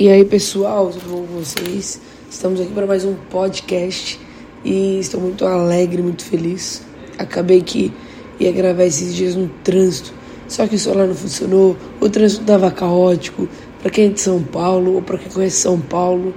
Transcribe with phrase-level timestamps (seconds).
[0.00, 2.00] E aí, pessoal, tudo bom com vocês?
[2.30, 4.18] Estamos aqui para mais um podcast
[4.64, 6.80] e estou muito alegre, muito feliz.
[7.18, 7.92] Acabei que
[8.38, 10.14] ia gravar esses dias no trânsito,
[10.48, 13.46] só que o celular não funcionou, o trânsito estava caótico.
[13.82, 16.32] Para quem é de São Paulo ou para quem conhece São Paulo,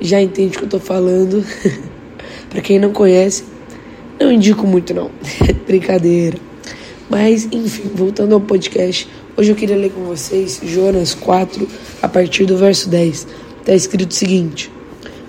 [0.00, 1.44] já entende o que eu estou falando.
[2.48, 3.44] para quem não conhece,
[4.18, 5.10] não indico muito não.
[5.68, 6.38] Brincadeira.
[7.08, 11.66] Mas, enfim, voltando ao podcast, hoje eu queria ler com vocês Jonas 4,
[12.02, 13.28] a partir do verso 10.
[13.60, 14.72] Está escrito o seguinte: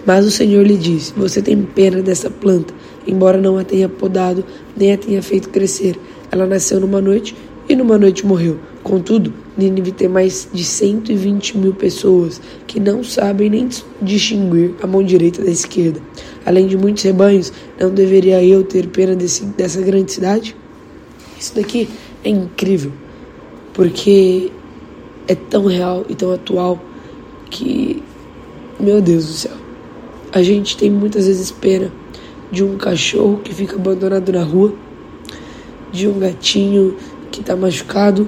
[0.04, 2.74] Mas o Senhor lhe disse: Você tem pena dessa planta,
[3.06, 4.44] embora não a tenha podado,
[4.76, 5.96] nem a tenha feito crescer.
[6.32, 7.36] Ela nasceu numa noite
[7.70, 8.58] e numa noite morreu.
[8.82, 13.70] Contudo, Nínive tem mais de 120 mil pessoas que não sabem nem
[14.02, 16.02] distinguir a mão direita da esquerda.
[16.44, 20.56] Além de muitos rebanhos, não deveria eu ter pena desse, dessa grande cidade?
[21.40, 21.90] Isso daqui
[22.24, 22.92] é incrível,
[23.74, 24.52] porque
[25.28, 26.80] é tão real e tão atual
[27.50, 28.02] que,
[28.80, 29.58] meu Deus do céu,
[30.32, 31.92] a gente tem muitas vezes pena
[32.52, 34.74] de um cachorro que fica abandonado na rua,
[35.92, 36.96] de um gatinho
[37.32, 38.28] que está machucado,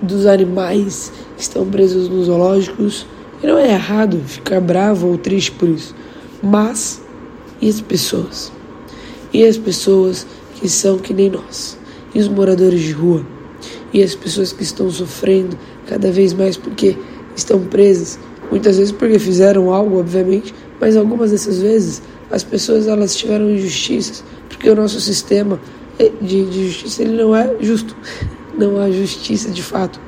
[0.00, 3.06] dos animais que estão presos nos zoológicos.
[3.42, 5.94] E não é errado ficar bravo ou triste por isso,
[6.42, 7.02] mas
[7.60, 8.52] e as pessoas?
[9.32, 11.78] E as pessoas que são que nem nós?
[12.16, 13.26] E os moradores de rua
[13.92, 16.96] e as pessoas que estão sofrendo cada vez mais porque
[17.36, 18.18] estão presas,
[18.50, 24.24] muitas vezes porque fizeram algo, obviamente, mas algumas dessas vezes as pessoas elas tiveram injustiças,
[24.48, 25.60] porque o nosso sistema
[26.22, 27.94] de, de justiça ele não é justo,
[28.58, 30.00] não há justiça de fato.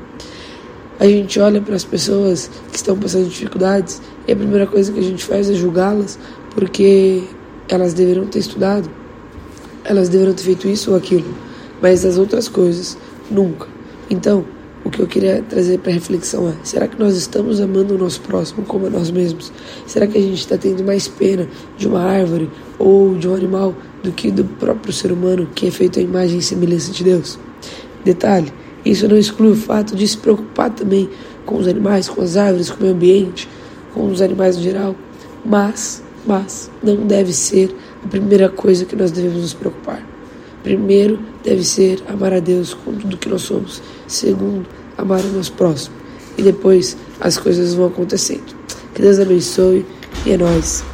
[0.98, 4.98] A gente olha para as pessoas que estão passando dificuldades e a primeira coisa que
[4.98, 6.18] a gente faz é julgá-las
[6.54, 7.22] porque
[7.68, 8.90] elas deveriam ter estudado,
[9.84, 11.47] elas deveriam ter feito isso ou aquilo
[11.80, 12.96] mas as outras coisas,
[13.30, 13.66] nunca.
[14.10, 14.44] Então,
[14.84, 18.20] o que eu queria trazer para reflexão é: será que nós estamos amando o nosso
[18.20, 19.52] próximo como a nós mesmos?
[19.86, 23.74] Será que a gente está tendo mais pena de uma árvore ou de um animal
[24.02, 27.38] do que do próprio ser humano que é feito à imagem e semelhança de Deus?
[28.04, 28.52] Detalhe:
[28.84, 31.10] isso não exclui o fato de se preocupar também
[31.44, 33.48] com os animais, com as árvores, com o meio ambiente,
[33.92, 34.94] com os animais no geral,
[35.44, 37.74] mas, mas não deve ser
[38.04, 40.07] a primeira coisa que nós devemos nos preocupar.
[40.62, 43.82] Primeiro deve ser amar a Deus com tudo que nós somos.
[44.06, 45.96] Segundo, amar o nosso próximo.
[46.36, 48.56] E depois as coisas vão acontecendo.
[48.94, 49.84] Que Deus abençoe
[50.26, 50.84] e é nóis.